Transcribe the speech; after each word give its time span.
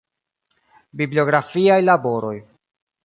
Bibliografiaj 1.01 1.77
laboroj. 1.85 2.33